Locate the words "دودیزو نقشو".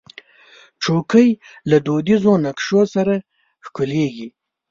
1.85-2.81